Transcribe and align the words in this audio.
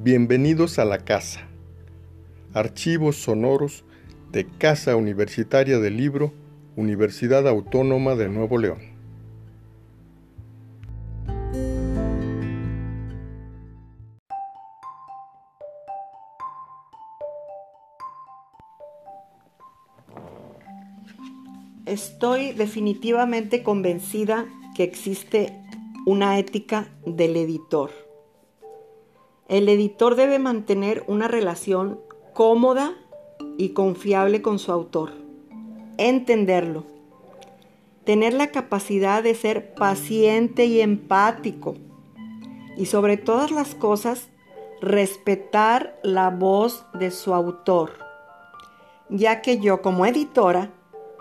Bienvenidos 0.00 0.78
a 0.78 0.84
la 0.84 0.98
casa. 0.98 1.48
Archivos 2.54 3.16
sonoros 3.16 3.84
de 4.30 4.46
Casa 4.46 4.94
Universitaria 4.94 5.80
del 5.80 5.96
Libro, 5.96 6.32
Universidad 6.76 7.48
Autónoma 7.48 8.14
de 8.14 8.28
Nuevo 8.28 8.58
León. 8.58 8.78
Estoy 21.86 22.52
definitivamente 22.52 23.64
convencida 23.64 24.46
que 24.76 24.84
existe 24.84 25.60
una 26.06 26.38
ética 26.38 26.88
del 27.04 27.36
editor 27.36 28.07
el 29.48 29.70
editor 29.70 30.14
debe 30.14 30.38
mantener 30.38 31.04
una 31.06 31.26
relación 31.26 31.98
cómoda 32.34 32.94
y 33.56 33.70
confiable 33.70 34.42
con 34.42 34.58
su 34.58 34.70
autor. 34.72 35.12
Entenderlo. 35.96 36.84
Tener 38.04 38.34
la 38.34 38.48
capacidad 38.48 39.22
de 39.22 39.34
ser 39.34 39.74
paciente 39.74 40.66
y 40.66 40.82
empático. 40.82 41.76
Y 42.76 42.86
sobre 42.86 43.16
todas 43.16 43.50
las 43.50 43.74
cosas, 43.74 44.28
respetar 44.82 45.98
la 46.02 46.28
voz 46.28 46.84
de 46.92 47.10
su 47.10 47.32
autor. 47.32 47.92
Ya 49.08 49.40
que 49.40 49.58
yo 49.58 49.80
como 49.80 50.04
editora 50.04 50.70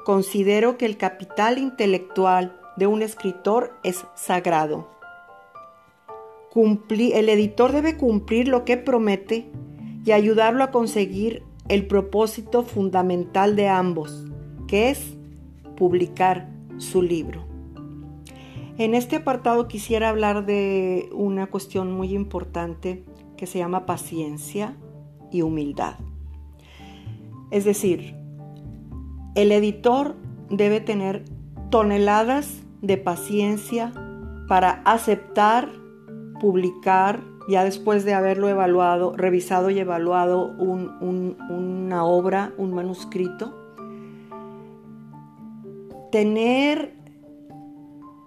considero 0.03 0.77
que 0.77 0.85
el 0.85 0.97
capital 0.97 1.57
intelectual 1.57 2.59
de 2.75 2.87
un 2.87 3.01
escritor 3.01 3.73
es 3.83 4.05
sagrado 4.15 4.96
el 6.55 7.29
editor 7.29 7.71
debe 7.71 7.97
cumplir 7.97 8.47
lo 8.47 8.65
que 8.65 8.77
promete 8.77 9.49
y 10.03 10.11
ayudarlo 10.11 10.63
a 10.63 10.71
conseguir 10.71 11.43
el 11.67 11.85
propósito 11.85 12.63
fundamental 12.63 13.55
de 13.55 13.67
ambos, 13.67 14.25
que 14.67 14.89
es 14.89 15.17
publicar 15.75 16.49
su 16.77 17.01
libro. 17.01 17.45
En 18.77 18.93
este 18.93 19.17
apartado 19.17 19.67
quisiera 19.67 20.09
hablar 20.09 20.45
de 20.45 21.09
una 21.11 21.47
cuestión 21.47 21.91
muy 21.91 22.13
importante 22.13 23.03
que 23.35 23.45
se 23.45 23.59
llama 23.59 23.85
paciencia 23.85 24.75
y 25.31 25.41
humildad. 25.41 25.95
Es 27.51 27.65
decir, 27.65 28.15
el 29.35 29.51
editor 29.51 30.15
debe 30.49 30.79
tener 30.79 31.25
toneladas 31.69 32.63
de 32.81 32.97
paciencia 32.97 33.91
para 34.47 34.81
aceptar 34.85 35.69
publicar, 36.39 37.23
ya 37.47 37.63
después 37.63 38.05
de 38.05 38.13
haberlo 38.13 38.49
evaluado, 38.49 39.15
revisado 39.15 39.69
y 39.69 39.79
evaluado 39.79 40.53
una 40.57 42.05
obra, 42.05 42.51
un 42.57 42.73
manuscrito, 42.73 43.55
tener, 46.11 46.93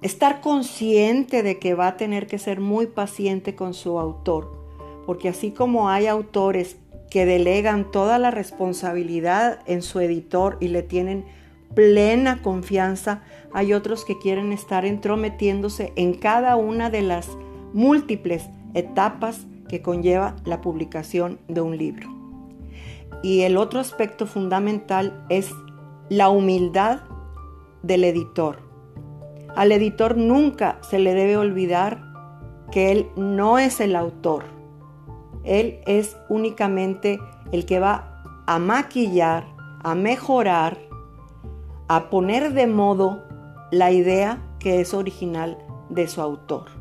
estar 0.03 0.41
consciente 0.41 1.43
de 1.43 1.59
que 1.59 1.75
va 1.75 1.89
a 1.89 1.97
tener 1.97 2.27
que 2.27 2.39
ser 2.39 2.61
muy 2.61 2.87
paciente 2.87 3.55
con 3.55 3.75
su 3.75 3.99
autor, 3.99 4.51
porque 5.07 5.29
así 5.29 5.51
como 5.51 5.89
hay 5.89 6.07
autores 6.07 6.77
que 7.11 7.27
delegan 7.27 7.91
toda 7.91 8.19
la 8.19 8.31
responsabilidad 8.31 9.61
en 9.67 9.83
su 9.83 10.01
editor 10.01 10.57
y 10.61 10.69
le 10.69 10.83
tienen 10.83 11.25
plena 11.75 12.43
confianza, 12.43 13.23
hay 13.53 13.73
otros 13.73 14.05
que 14.05 14.19
quieren 14.19 14.53
estar 14.53 14.85
entrometiéndose 14.85 15.93
en 15.97 16.15
cada 16.15 16.57
una 16.57 16.91
de 16.91 17.03
las 17.03 17.29
múltiples 17.73 18.49
etapas 18.75 19.47
que 19.69 19.83
conlleva 19.83 20.37
la 20.45 20.61
publicación 20.61 21.39
de 21.49 21.61
un 21.61 21.77
libro. 21.77 22.09
Y 23.23 23.43
el 23.43 23.57
otro 23.57 23.81
aspecto 23.81 24.27
fundamental 24.27 25.25
es 25.29 25.53
la 26.09 26.29
humildad 26.29 27.01
del 27.83 28.05
editor. 28.05 28.59
Al 29.55 29.73
editor 29.73 30.17
nunca 30.17 30.79
se 30.83 30.99
le 30.99 31.15
debe 31.15 31.37
olvidar 31.37 32.03
que 32.73 32.93
él 32.93 33.09
no 33.17 33.59
es 33.59 33.81
el 33.81 33.97
autor. 33.97 34.45
Él 35.45 35.81
es 35.87 36.17
únicamente 36.29 37.21
el 37.53 37.67
que 37.67 37.81
va 37.81 38.23
a 38.47 38.59
maquillar, 38.59 39.47
a 39.83 39.95
mejorar, 39.95 40.79
a 41.89 42.11
poner 42.11 42.53
de 42.53 42.67
modo 42.67 43.23
la 43.71 43.93
idea 43.93 44.43
que 44.59 44.81
es 44.81 44.95
original 44.95 45.59
de 45.89 46.07
su 46.07 46.21
autor 46.21 46.80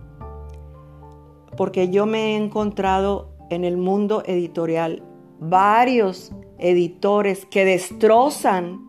porque 1.60 1.90
yo 1.90 2.06
me 2.06 2.20
he 2.20 2.36
encontrado 2.38 3.36
en 3.50 3.66
el 3.66 3.76
mundo 3.76 4.24
editorial 4.26 5.04
varios 5.42 6.32
editores 6.58 7.46
que 7.46 7.66
destrozan 7.66 8.80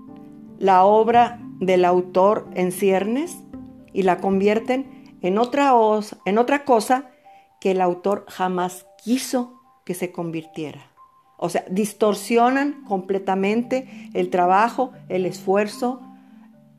la 0.60 0.84
obra 0.84 1.41
del 1.58 1.84
autor 1.84 2.47
en 2.54 2.70
ciernes 2.70 3.38
y 3.92 4.04
la 4.04 4.19
convierten 4.19 5.19
en 5.20 5.38
otra, 5.38 5.72
en 6.25 6.38
otra 6.38 6.64
cosa 6.64 7.10
que 7.60 7.72
el 7.72 7.81
autor 7.81 8.25
jamás 8.28 8.87
quiso 9.02 9.60
que 9.84 9.94
se 9.94 10.12
convirtiera. 10.12 10.92
O 11.38 11.48
sea, 11.48 11.64
distorsionan 11.69 12.84
completamente 12.84 13.88
el 14.14 14.31
trabajo, 14.31 14.92
el 15.08 15.26
esfuerzo, 15.26 16.02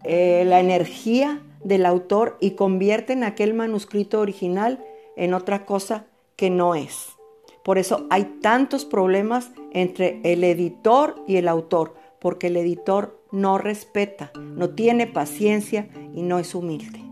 eh, 0.06 0.46
la 0.48 0.62
energía 0.62 1.42
del 1.66 1.86
autor 1.86 2.38
y 2.40 2.52
convierten 2.52 3.26
aquel 3.26 3.54
manuscrito 3.54 4.22
original 4.22 4.86
en 5.16 5.34
otra 5.34 5.66
cosa 5.66 6.06
que 6.36 6.50
no 6.50 6.76
es. 6.76 7.18
Por 7.64 7.78
eso 7.78 8.08
hay 8.10 8.40
tantos 8.42 8.86
problemas 8.86 9.52
entre 9.72 10.20
el 10.24 10.44
editor 10.44 11.24
y 11.28 11.36
el 11.36 11.48
autor, 11.48 11.96
porque 12.20 12.48
el 12.48 12.58
editor 12.58 13.20
no 13.32 13.58
respeta, 13.58 14.32
no 14.40 14.72
tiene 14.72 15.08
paciencia 15.08 15.88
y 16.14 16.24
no 16.24 16.40
es 16.40 16.56
humilde. 16.56 17.11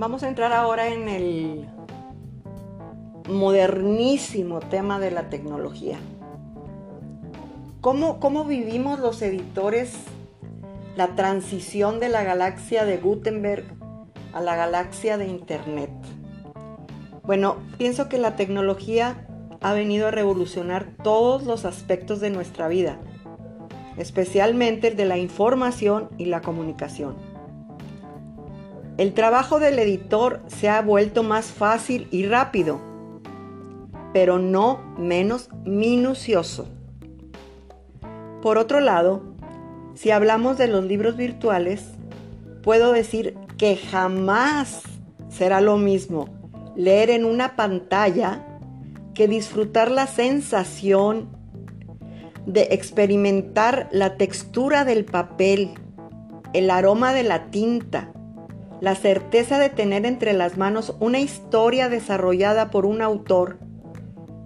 Vamos 0.00 0.22
a 0.22 0.28
entrar 0.28 0.54
ahora 0.54 0.88
en 0.88 1.10
el 1.10 1.68
modernísimo 3.28 4.60
tema 4.60 4.98
de 4.98 5.10
la 5.10 5.28
tecnología. 5.28 5.98
¿Cómo, 7.82 8.18
¿Cómo, 8.18 8.46
vivimos 8.46 8.98
los 8.98 9.20
editores 9.20 9.92
la 10.96 11.16
transición 11.16 12.00
de 12.00 12.08
la 12.08 12.24
galaxia 12.24 12.86
de 12.86 12.96
Gutenberg 12.96 13.66
a 14.32 14.40
la 14.40 14.56
galaxia 14.56 15.18
de 15.18 15.26
Internet? 15.26 15.90
Bueno, 17.22 17.56
pienso 17.76 18.08
que 18.08 18.16
la 18.16 18.36
tecnología 18.36 19.26
ha 19.60 19.74
venido 19.74 20.08
a 20.08 20.12
revolucionar 20.12 20.94
todos 21.04 21.42
los 21.42 21.66
aspectos 21.66 22.20
de 22.20 22.30
nuestra 22.30 22.68
vida, 22.68 22.98
especialmente 23.98 24.88
el 24.88 24.96
de 24.96 25.04
la 25.04 25.18
información 25.18 26.08
y 26.16 26.24
la 26.24 26.40
comunicación. 26.40 27.29
El 29.00 29.14
trabajo 29.14 29.60
del 29.60 29.78
editor 29.78 30.42
se 30.46 30.68
ha 30.68 30.82
vuelto 30.82 31.22
más 31.22 31.46
fácil 31.46 32.06
y 32.10 32.26
rápido, 32.26 32.82
pero 34.12 34.38
no 34.38 34.94
menos 34.98 35.48
minucioso. 35.64 36.68
Por 38.42 38.58
otro 38.58 38.80
lado, 38.80 39.22
si 39.94 40.10
hablamos 40.10 40.58
de 40.58 40.68
los 40.68 40.84
libros 40.84 41.16
virtuales, 41.16 41.82
puedo 42.62 42.92
decir 42.92 43.38
que 43.56 43.78
jamás 43.78 44.82
será 45.30 45.62
lo 45.62 45.78
mismo 45.78 46.28
leer 46.76 47.08
en 47.08 47.24
una 47.24 47.56
pantalla 47.56 48.44
que 49.14 49.28
disfrutar 49.28 49.90
la 49.90 50.08
sensación 50.08 51.30
de 52.44 52.68
experimentar 52.72 53.88
la 53.92 54.18
textura 54.18 54.84
del 54.84 55.06
papel, 55.06 55.70
el 56.52 56.68
aroma 56.68 57.14
de 57.14 57.22
la 57.22 57.46
tinta, 57.46 58.12
la 58.80 58.94
certeza 58.94 59.58
de 59.58 59.68
tener 59.68 60.06
entre 60.06 60.32
las 60.32 60.56
manos 60.56 60.94
una 61.00 61.20
historia 61.20 61.88
desarrollada 61.88 62.70
por 62.70 62.86
un 62.86 63.02
autor 63.02 63.58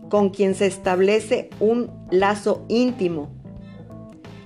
con 0.08 0.31
quien 0.31 0.54
se 0.54 0.66
establece 0.66 1.50
un 1.60 1.90
lazo 2.10 2.64
íntimo 2.69 3.31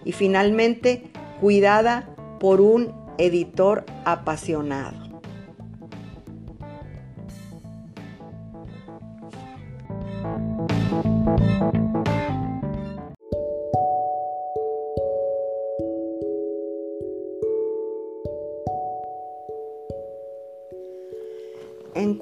y 0.04 0.12
finalmente 0.12 1.10
cuidada 1.40 2.14
por 2.38 2.60
un 2.60 2.94
editor 3.18 3.84
apasionado. 4.04 5.07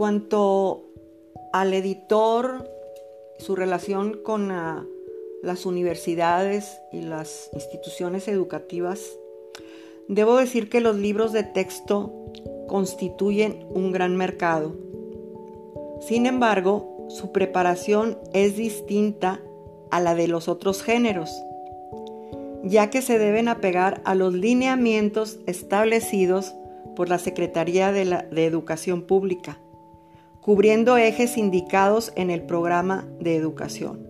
Cuanto 0.06 0.84
al 1.52 1.74
editor 1.74 2.70
su 3.40 3.56
relación 3.56 4.20
con 4.22 4.52
ah, 4.52 4.86
las 5.42 5.66
universidades 5.66 6.78
y 6.92 7.00
las 7.00 7.50
instituciones 7.54 8.28
educativas, 8.28 9.00
debo 10.06 10.36
decir 10.36 10.68
que 10.68 10.80
los 10.80 10.94
libros 10.94 11.32
de 11.32 11.42
texto 11.42 12.12
constituyen 12.68 13.66
un 13.70 13.90
gran 13.90 14.14
mercado. 14.14 14.76
Sin 16.02 16.26
embargo, 16.26 17.08
su 17.08 17.32
preparación 17.32 18.16
es 18.32 18.56
distinta 18.56 19.40
a 19.90 19.98
la 19.98 20.14
de 20.14 20.28
los 20.28 20.46
otros 20.46 20.84
géneros, 20.84 21.32
ya 22.62 22.90
que 22.90 23.02
se 23.02 23.18
deben 23.18 23.48
apegar 23.48 24.02
a 24.04 24.14
los 24.14 24.34
lineamientos 24.34 25.40
establecidos 25.46 26.54
por 26.94 27.08
la 27.08 27.18
Secretaría 27.18 27.90
de, 27.90 28.04
de 28.04 28.46
Educación 28.46 29.02
Pública, 29.02 29.58
cubriendo 30.46 30.96
ejes 30.96 31.36
indicados 31.38 32.12
en 32.14 32.30
el 32.30 32.42
programa 32.42 33.04
de 33.18 33.34
educación. 33.34 34.06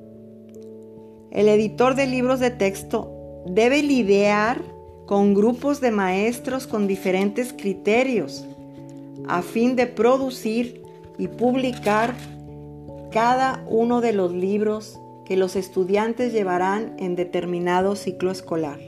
El 1.30 1.48
editor 1.48 1.94
de 1.94 2.06
libros 2.06 2.40
de 2.40 2.50
texto 2.50 3.42
debe 3.46 3.82
lidiar 3.82 4.60
con 5.06 5.32
grupos 5.32 5.80
de 5.80 5.90
maestros 5.92 6.66
con 6.66 6.86
diferentes 6.86 7.54
criterios 7.54 8.44
a 9.26 9.40
fin 9.40 9.76
de 9.76 9.86
producir 9.86 10.82
y 11.16 11.28
publicar 11.28 12.14
cada 13.10 13.64
uno 13.66 14.02
de 14.02 14.12
los 14.12 14.34
libros 14.34 15.00
que 15.24 15.38
los 15.38 15.56
estudiantes 15.56 16.34
llevarán 16.34 16.96
en 16.98 17.16
determinado 17.16 17.96
ciclo 17.96 18.30
escolar. 18.30 18.78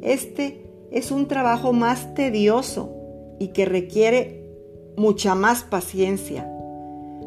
Este 0.00 0.64
es 0.92 1.10
un 1.10 1.26
trabajo 1.26 1.72
más 1.72 2.14
tedioso 2.14 2.94
y 3.40 3.48
que 3.48 3.64
requiere 3.64 4.39
mucha 4.96 5.34
más 5.34 5.62
paciencia, 5.62 6.50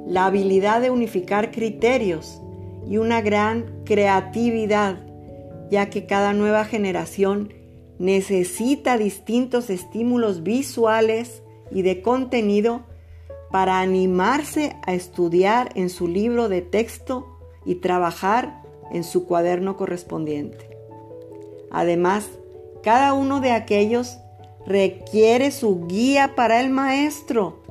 la 0.08 0.26
habilidad 0.26 0.82
de 0.82 0.90
unificar 0.90 1.52
criterios 1.52 2.42
y 2.88 2.98
una 2.98 3.22
gran 3.22 3.84
creatividad, 3.86 5.00
ya 5.72 5.90
que 5.90 6.06
cada 6.06 6.34
nueva 6.34 6.66
generación 6.66 7.54
necesita 8.00 8.98
distintos 8.98 9.70
estímulos 9.70 10.44
visuales 10.44 11.42
y 11.72 11.82
de 11.84 12.02
contenido 12.02 12.82
para 13.52 13.80
animarse 13.80 14.76
a 14.86 14.94
estudiar 14.94 15.72
en 15.76 15.90
su 15.90 16.08
libro 16.08 16.50
de 16.50 16.62
texto 16.62 17.38
y 17.66 17.76
trabajar 17.76 18.62
en 18.92 19.04
su 19.04 19.26
cuaderno 19.26 19.78
correspondiente. 19.78 20.78
Además, 21.72 22.28
cada 22.84 23.14
uno 23.14 23.40
de 23.40 23.52
aquellos 23.52 24.18
requiere 24.66 25.52
su 25.52 25.88
guía 25.88 26.34
para 26.36 26.62
el 26.62 26.70
maestro, 26.70 27.64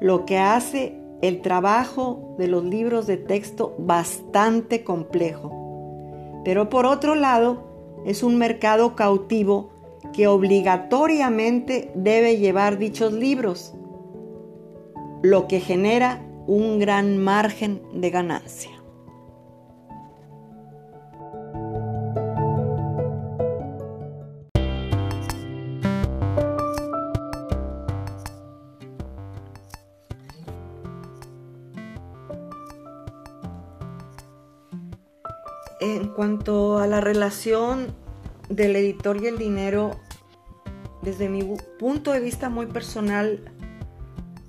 lo 0.00 0.24
que 0.24 0.38
hace 0.38 0.96
el 1.22 1.42
trabajo 1.42 2.34
de 2.38 2.48
los 2.48 2.64
libros 2.64 3.06
de 3.06 3.16
texto 3.16 3.74
bastante 3.78 4.84
complejo. 4.84 6.40
Pero 6.44 6.70
por 6.70 6.86
otro 6.86 7.14
lado, 7.14 8.02
es 8.06 8.22
un 8.22 8.38
mercado 8.38 8.96
cautivo 8.96 9.70
que 10.12 10.26
obligatoriamente 10.26 11.90
debe 11.94 12.38
llevar 12.38 12.78
dichos 12.78 13.12
libros, 13.12 13.74
lo 15.22 15.46
que 15.46 15.60
genera 15.60 16.26
un 16.46 16.78
gran 16.78 17.18
margen 17.18 17.82
de 17.92 18.10
ganancia. 18.10 18.79
En 35.80 36.08
cuanto 36.08 36.78
a 36.78 36.86
la 36.86 37.00
relación 37.00 37.94
del 38.50 38.76
editor 38.76 39.16
y 39.22 39.28
el 39.28 39.38
dinero, 39.38 39.98
desde 41.00 41.30
mi 41.30 41.42
punto 41.78 42.12
de 42.12 42.20
vista 42.20 42.50
muy 42.50 42.66
personal, 42.66 43.50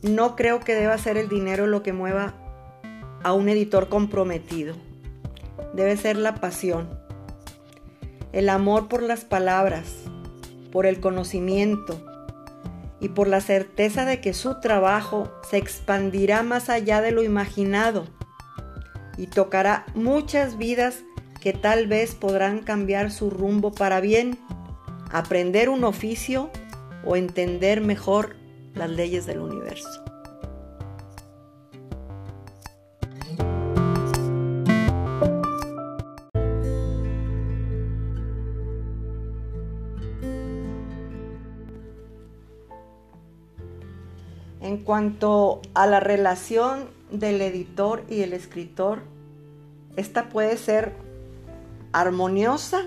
no 0.01 0.35
creo 0.35 0.59
que 0.59 0.75
deba 0.75 0.97
ser 0.97 1.15
el 1.15 1.29
dinero 1.29 1.67
lo 1.67 1.83
que 1.83 1.93
mueva 1.93 2.33
a 3.23 3.31
un 3.31 3.47
editor 3.47 3.87
comprometido. 3.87 4.75
Debe 5.73 5.95
ser 5.95 6.17
la 6.17 6.35
pasión, 6.35 6.89
el 8.33 8.49
amor 8.49 8.89
por 8.89 9.01
las 9.01 9.23
palabras, 9.23 9.95
por 10.73 10.85
el 10.85 10.99
conocimiento 10.99 12.05
y 12.99 13.07
por 13.07 13.29
la 13.29 13.39
certeza 13.39 14.03
de 14.03 14.19
que 14.19 14.33
su 14.33 14.59
trabajo 14.59 15.31
se 15.49 15.55
expandirá 15.55 16.43
más 16.43 16.69
allá 16.69 16.99
de 16.99 17.11
lo 17.11 17.23
imaginado 17.23 18.05
y 19.17 19.27
tocará 19.27 19.85
muchas 19.93 20.57
vidas 20.57 21.03
que 21.41 21.53
tal 21.53 21.87
vez 21.87 22.13
podrán 22.13 22.59
cambiar 22.59 23.11
su 23.11 23.31
rumbo 23.31 23.71
para 23.71 23.99
bien, 23.99 24.37
aprender 25.11 25.69
un 25.69 25.83
oficio 25.83 26.51
o 27.03 27.15
entender 27.15 27.81
mejor 27.81 28.35
las 28.75 28.91
leyes 28.91 29.25
del 29.25 29.39
universo. 29.39 29.89
En 44.61 44.77
cuanto 44.77 45.61
a 45.73 45.87
la 45.87 45.99
relación 45.99 46.85
del 47.11 47.41
editor 47.41 48.03
y 48.07 48.21
el 48.21 48.31
escritor, 48.33 49.01
esta 49.97 50.29
puede 50.29 50.55
ser 50.55 50.93
armoniosa 51.93 52.83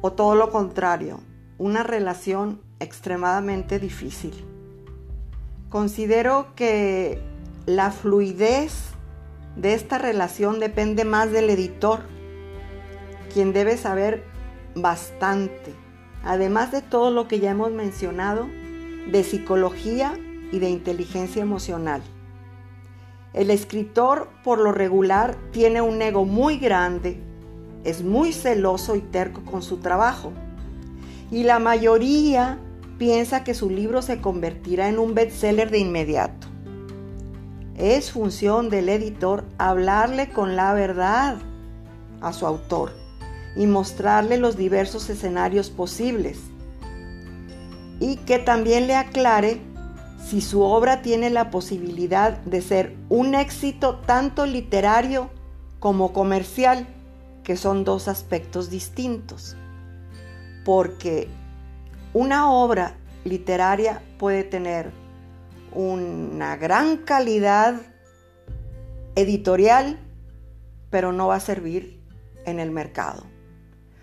o 0.00 0.12
todo 0.12 0.34
lo 0.34 0.50
contrario, 0.50 1.20
una 1.58 1.82
relación 1.82 2.60
extremadamente 2.80 3.78
difícil. 3.78 4.32
Considero 5.68 6.54
que 6.56 7.22
la 7.66 7.92
fluidez 7.92 8.90
de 9.56 9.74
esta 9.74 9.98
relación 9.98 10.60
depende 10.60 11.04
más 11.04 11.30
del 11.30 11.50
editor, 11.50 12.00
quien 13.32 13.52
debe 13.52 13.76
saber 13.76 14.24
bastante, 14.74 15.74
además 16.24 16.72
de 16.72 16.82
todo 16.82 17.10
lo 17.10 17.28
que 17.28 17.38
ya 17.40 17.52
hemos 17.52 17.70
mencionado, 17.70 18.46
de 19.10 19.24
psicología 19.24 20.18
y 20.50 20.58
de 20.58 20.70
inteligencia 20.70 21.42
emocional. 21.42 22.02
El 23.32 23.50
escritor 23.50 24.28
por 24.44 24.58
lo 24.58 24.72
regular 24.72 25.36
tiene 25.52 25.80
un 25.80 26.02
ego 26.02 26.24
muy 26.24 26.58
grande 26.58 27.31
es 27.84 28.02
muy 28.02 28.32
celoso 28.32 28.96
y 28.96 29.00
terco 29.00 29.42
con 29.44 29.62
su 29.62 29.78
trabajo. 29.78 30.32
Y 31.30 31.44
la 31.44 31.58
mayoría 31.58 32.58
piensa 32.98 33.42
que 33.42 33.54
su 33.54 33.70
libro 33.70 34.02
se 34.02 34.20
convertirá 34.20 34.88
en 34.88 34.98
un 34.98 35.14
bestseller 35.14 35.70
de 35.70 35.78
inmediato. 35.78 36.46
Es 37.76 38.12
función 38.12 38.68
del 38.68 38.88
editor 38.88 39.44
hablarle 39.58 40.30
con 40.30 40.56
la 40.56 40.74
verdad 40.74 41.38
a 42.20 42.32
su 42.32 42.46
autor 42.46 42.92
y 43.56 43.66
mostrarle 43.66 44.36
los 44.36 44.56
diversos 44.56 45.10
escenarios 45.10 45.70
posibles. 45.70 46.38
Y 47.98 48.16
que 48.16 48.38
también 48.38 48.86
le 48.86 48.94
aclare 48.94 49.60
si 50.24 50.40
su 50.40 50.62
obra 50.62 51.02
tiene 51.02 51.30
la 51.30 51.50
posibilidad 51.50 52.38
de 52.38 52.62
ser 52.62 52.96
un 53.08 53.34
éxito 53.34 54.00
tanto 54.06 54.46
literario 54.46 55.30
como 55.80 56.12
comercial 56.12 56.86
que 57.44 57.56
son 57.56 57.84
dos 57.84 58.08
aspectos 58.08 58.70
distintos, 58.70 59.56
porque 60.64 61.28
una 62.12 62.50
obra 62.50 62.96
literaria 63.24 64.02
puede 64.18 64.44
tener 64.44 64.90
una 65.72 66.56
gran 66.56 66.98
calidad 66.98 67.80
editorial, 69.14 69.98
pero 70.90 71.12
no 71.12 71.28
va 71.28 71.36
a 71.36 71.40
servir 71.40 72.00
en 72.44 72.60
el 72.60 72.70
mercado. 72.70 73.24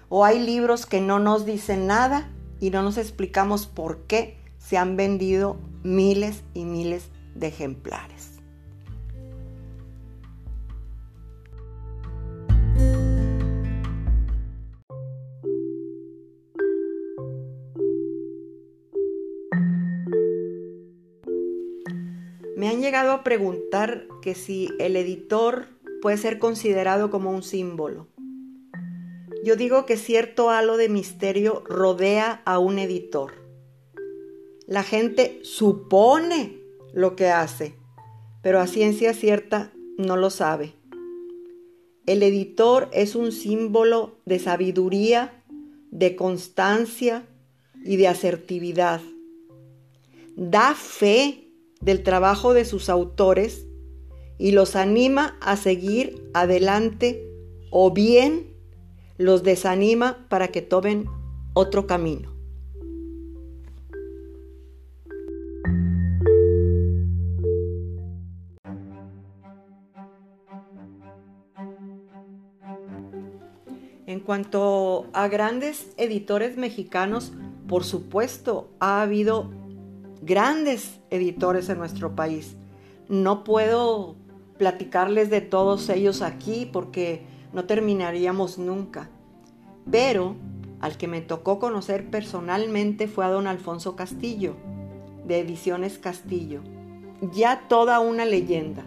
O 0.09 0.25
hay 0.25 0.39
libros 0.39 0.85
que 0.85 1.01
no 1.01 1.19
nos 1.19 1.45
dicen 1.45 1.85
nada 1.87 2.29
y 2.59 2.71
no 2.71 2.81
nos 2.81 2.97
explicamos 2.97 3.67
por 3.67 4.07
qué 4.07 4.39
se 4.57 4.77
han 4.77 4.97
vendido 4.97 5.57
miles 5.83 6.43
y 6.53 6.65
miles 6.65 7.09
de 7.35 7.47
ejemplares. 7.47 8.38
Preguntar 23.23 24.07
que 24.21 24.35
si 24.35 24.69
el 24.79 24.95
editor 24.95 25.67
puede 26.01 26.17
ser 26.17 26.39
considerado 26.39 27.09
como 27.09 27.31
un 27.31 27.43
símbolo. 27.43 28.07
Yo 29.43 29.55
digo 29.55 29.85
que 29.85 29.97
cierto 29.97 30.49
halo 30.49 30.77
de 30.77 30.89
misterio 30.89 31.63
rodea 31.65 32.41
a 32.45 32.59
un 32.59 32.79
editor. 32.79 33.33
La 34.67 34.83
gente 34.83 35.39
supone 35.43 36.59
lo 36.93 37.15
que 37.15 37.27
hace, 37.27 37.75
pero 38.41 38.59
a 38.59 38.67
ciencia 38.67 39.13
cierta 39.13 39.71
no 39.97 40.17
lo 40.17 40.29
sabe. 40.29 40.73
El 42.05 42.23
editor 42.23 42.89
es 42.91 43.15
un 43.15 43.31
símbolo 43.31 44.17
de 44.25 44.39
sabiduría, 44.39 45.43
de 45.91 46.15
constancia 46.15 47.27
y 47.83 47.97
de 47.97 48.07
asertividad. 48.07 49.01
Da 50.35 50.73
fe 50.73 51.48
del 51.81 52.03
trabajo 52.03 52.53
de 52.53 52.65
sus 52.65 52.89
autores 52.89 53.65
y 54.37 54.51
los 54.51 54.75
anima 54.75 55.37
a 55.41 55.57
seguir 55.57 56.29
adelante 56.33 57.25
o 57.71 57.91
bien 57.91 58.53
los 59.17 59.43
desanima 59.43 60.25
para 60.29 60.47
que 60.47 60.61
tomen 60.61 61.05
otro 61.53 61.87
camino. 61.87 62.39
En 74.09 74.21
cuanto 74.21 75.05
a 75.13 75.27
grandes 75.27 75.93
editores 75.97 76.57
mexicanos, 76.57 77.31
por 77.67 77.83
supuesto, 77.83 78.71
ha 78.79 79.03
habido 79.03 79.51
grandes 80.29 80.99
editores 81.09 81.69
en 81.69 81.79
nuestro 81.79 82.15
país. 82.15 82.55
No 83.07 83.43
puedo 83.43 84.15
platicarles 84.59 85.31
de 85.31 85.41
todos 85.41 85.89
ellos 85.89 86.21
aquí 86.21 86.69
porque 86.71 87.25
no 87.51 87.65
terminaríamos 87.65 88.59
nunca. 88.59 89.09
Pero 89.89 90.35
al 90.81 90.97
que 90.97 91.07
me 91.07 91.21
tocó 91.21 91.57
conocer 91.57 92.11
personalmente 92.11 93.07
fue 93.07 93.25
a 93.25 93.29
don 93.29 93.47
Alfonso 93.47 93.95
Castillo, 93.95 94.55
de 95.25 95.39
Ediciones 95.39 95.97
Castillo, 95.97 96.61
ya 97.33 97.67
toda 97.67 97.99
una 97.99 98.23
leyenda, 98.25 98.83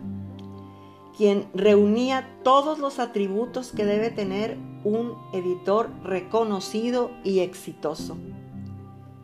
quien 1.16 1.48
reunía 1.54 2.38
todos 2.44 2.78
los 2.78 3.00
atributos 3.00 3.72
que 3.72 3.84
debe 3.84 4.10
tener 4.10 4.56
un 4.84 5.14
editor 5.32 5.90
reconocido 6.04 7.10
y 7.24 7.40
exitoso. 7.40 8.16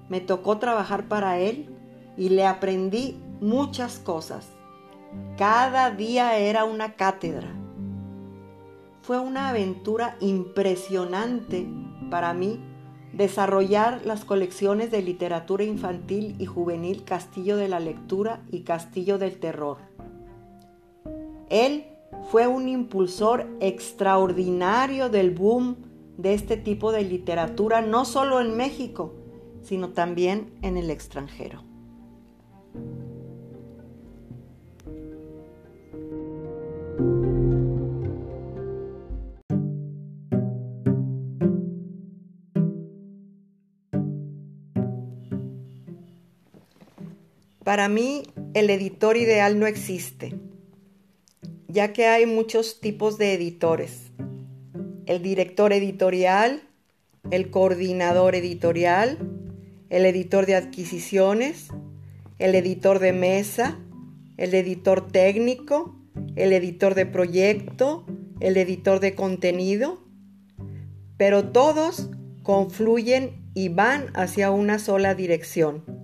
Me 0.09 0.21
tocó 0.21 0.59
trabajar 0.59 1.07
para 1.07 1.39
él 1.39 1.78
y 2.19 2.29
le 2.29 2.45
aprendí 2.45 3.17
muchas 3.41 3.99
cosas. 3.99 4.51
Cada 5.39 5.91
día 5.91 6.37
era 6.37 6.67
una 6.67 6.95
cátedra 6.97 7.55
fue 9.09 9.19
una 9.19 9.49
aventura 9.49 10.19
impresionante 10.21 11.67
para 12.11 12.35
mí 12.35 12.61
desarrollar 13.15 14.05
las 14.05 14.27
colecciones 14.27 14.91
de 14.91 15.01
literatura 15.01 15.65
infantil 15.65 16.37
y 16.39 16.45
juvenil 16.45 17.05
Castillo 17.05 17.57
de 17.57 17.69
la 17.69 17.81
Lectura 17.81 18.43
y 18.53 18.65
Castillo 18.65 19.17
del 19.17 19.41
Terror. 19.41 19.79
Él 21.49 21.87
fue 22.31 22.47
un 22.47 22.69
impulsor 22.69 23.47
extraordinario 23.61 25.09
del 25.09 25.31
boom 25.31 25.77
de 26.19 26.35
este 26.35 26.59
tipo 26.59 26.93
de 26.93 27.05
literatura, 27.05 27.81
no 27.81 28.05
solo 28.05 28.43
en 28.43 28.59
México, 28.59 29.15
sino 29.63 29.95
también 29.95 30.53
en 30.61 30.77
el 30.77 30.91
extranjero. 30.91 31.68
Para 47.69 47.91
mí, 47.91 48.23
el 48.55 48.71
editor 48.71 49.19
ideal 49.19 49.59
no 49.59 49.67
existe, 49.67 50.35
ya 51.67 51.93
que 51.93 52.07
hay 52.07 52.25
muchos 52.25 52.81
tipos 52.81 53.19
de 53.19 53.35
editores. 53.35 54.11
El 55.05 55.23
director 55.23 55.75
editorial, 55.75 56.63
el 57.31 57.51
coordinador 57.51 58.35
editorial, 58.37 59.19
el 59.91 60.07
editor 60.07 60.47
de 60.47 60.55
adquisiciones, 60.55 61.69
el 62.39 62.55
editor 62.55 63.01
de 63.01 63.13
mesa, 63.13 63.79
el 64.39 64.55
editor 64.55 65.07
técnico, 65.13 65.95
el 66.37 66.55
editor 66.55 66.95
de 66.95 67.05
proyecto, 67.05 68.07
el 68.41 68.57
editor 68.57 68.99
de 68.99 69.15
contenido, 69.15 70.09
pero 71.19 71.51
todos 71.51 72.09
confluyen 72.43 73.51
y 73.53 73.69
van 73.69 74.07
hacia 74.15 74.51
una 74.53 74.79
sola 74.79 75.15
dirección 75.15 75.98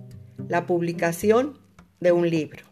la 0.47 0.65
publicación 0.65 1.57
de 1.99 2.11
un 2.11 2.29
libro. 2.29 2.63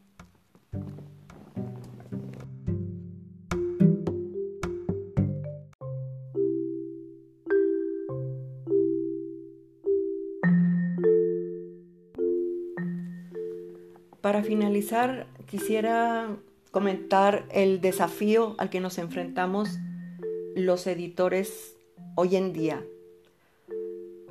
Para 14.21 14.41
finalizar, 14.41 15.27
quisiera 15.47 16.37
comentar 16.71 17.45
el 17.51 17.81
desafío 17.81 18.55
al 18.57 18.69
que 18.69 18.79
nos 18.79 18.97
enfrentamos 18.97 19.77
los 20.55 20.87
editores 20.87 21.75
hoy 22.15 22.35
en 22.37 22.53
día 22.53 22.83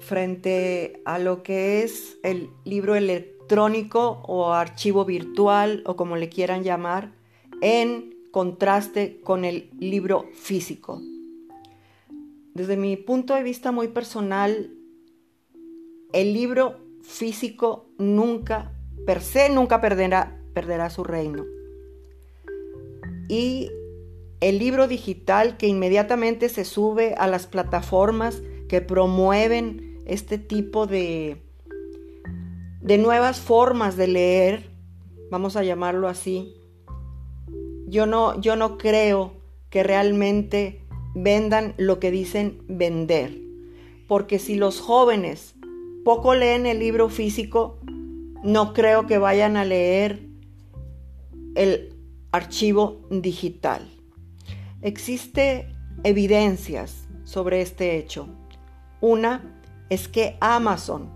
frente 0.03 1.01
a 1.05 1.19
lo 1.19 1.43
que 1.43 1.83
es 1.83 2.19
el 2.23 2.51
libro 2.65 2.97
electrónico 2.97 4.23
o 4.27 4.53
archivo 4.53 5.05
virtual 5.05 5.83
o 5.87 5.97
como 5.97 6.17
le 6.17 6.29
quieran 6.29 6.65
llamar, 6.65 7.13
en 7.61 8.15
contraste 8.33 9.21
con 9.23 9.45
el 9.45 9.71
libro 9.79 10.27
físico. 10.35 11.01
Desde 12.55 12.77
mi 12.77 12.97
punto 12.97 13.35
de 13.35 13.43
vista 13.43 13.73
muy 13.73 13.89
personal, 13.89 14.71
el 16.13 16.35
libro 16.35 16.81
físico 17.03 17.87
nunca, 17.99 18.73
per 19.07 19.23
se, 19.23 19.49
nunca 19.49 19.81
perderá, 19.81 20.41
perderá 20.53 20.91
su 20.91 21.05
reino. 21.05 21.45
Y 23.29 23.71
el 24.41 24.59
libro 24.59 24.89
digital 24.89 25.57
que 25.57 25.69
inmediatamente 25.69 26.49
se 26.49 26.65
sube 26.65 27.15
a 27.17 27.29
las 27.29 27.47
plataformas 27.47 28.43
que 28.69 28.81
promueven 28.81 29.92
este 30.07 30.39
tipo 30.39 30.87
de, 30.87 31.43
de 32.81 32.99
nuevas 32.99 33.41
formas 33.41 33.97
de 33.97 34.09
leer, 34.09 34.71
vamos 35.31 35.57
a 35.57 35.65
llamarlo 35.65 36.09
así. 36.09 36.55
Yo 37.87 38.07
no, 38.07 38.41
yo 38.41 38.57
no 38.57 38.79
creo 38.79 39.35
que 39.71 39.83
realmente 39.83 40.85
vendan 41.15 41.75
lo 41.77 41.99
que 42.01 42.11
dicen 42.11 42.63
vender, 42.69 43.39
porque 44.09 44.39
si 44.39 44.55
los 44.55 44.81
jóvenes 44.81 45.55
poco 46.05 46.35
leen 46.35 46.67
el 46.67 46.79
libro 46.79 47.09
físico, 47.09 47.79
no 48.43 48.73
creo 48.73 49.07
que 49.07 49.19
vayan 49.19 49.57
a 49.57 49.65
leer 49.65 50.27
el 51.55 51.95
archivo 52.33 53.07
digital. 53.11 53.89
Existe 54.81 55.69
evidencias 56.03 57.07
sobre 57.25 57.61
este 57.61 57.99
hecho. 57.99 58.29
Una 59.01 59.62
es 59.93 60.09
que 60.09 60.39
Amazon, 60.41 61.11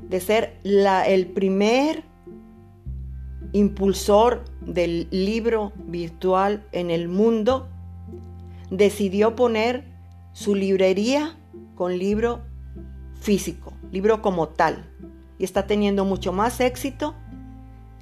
de 0.00 0.20
ser 0.20 0.60
el 0.62 1.26
primer 1.26 2.04
impulsor 3.50 4.44
del 4.60 5.08
libro 5.10 5.72
virtual 5.88 6.64
en 6.70 6.92
el 6.92 7.08
mundo, 7.08 7.68
decidió 8.70 9.34
poner 9.34 9.84
su 10.32 10.54
librería 10.54 11.36
con 11.74 11.98
libro 11.98 12.42
físico, 13.20 13.72
libro 13.90 14.22
como 14.22 14.50
tal, 14.50 14.88
y 15.40 15.44
está 15.44 15.66
teniendo 15.66 16.04
mucho 16.04 16.32
más 16.32 16.60
éxito 16.60 17.16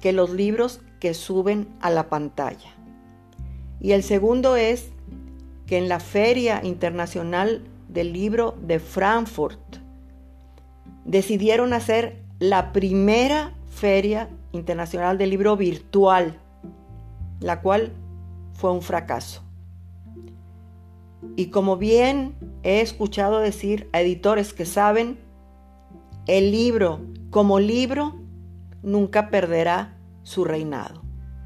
que 0.01 0.13
los 0.13 0.29
libros 0.29 0.81
que 0.99 1.15
suben 1.15 1.67
a 1.79 1.89
la 1.89 2.09
pantalla. 2.09 2.69
Y 3.79 3.93
el 3.93 4.03
segundo 4.03 4.55
es 4.55 4.91
que 5.65 5.79
en 5.79 5.89
la 5.89 5.99
Feria 5.99 6.61
Internacional 6.63 7.63
del 7.89 8.13
Libro 8.13 8.55
de 8.61 8.79
Frankfurt, 8.79 9.80
decidieron 11.05 11.73
hacer 11.73 12.23
la 12.39 12.71
primera 12.71 13.53
feria 13.69 14.29
internacional 14.51 15.17
del 15.17 15.29
libro 15.29 15.57
virtual, 15.57 16.39
la 17.39 17.61
cual 17.61 17.93
fue 18.53 18.71
un 18.71 18.81
fracaso. 18.81 19.43
Y 21.35 21.47
como 21.47 21.77
bien 21.77 22.35
he 22.63 22.81
escuchado 22.81 23.39
decir 23.39 23.89
a 23.93 24.01
editores 24.01 24.53
que 24.53 24.65
saben, 24.65 25.19
el 26.27 26.51
libro 26.51 27.01
como 27.29 27.59
libro 27.59 28.15
nunca 28.83 29.29
perderá 29.29 29.97
su 30.23 30.45
reinado. 30.45 31.01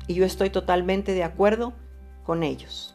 Y 0.07 0.15
yo 0.15 0.25
estoy 0.25 0.49
totalmente 0.49 1.13
de 1.13 1.23
acuerdo 1.23 1.73
con 2.23 2.43
ellos. 2.43 2.94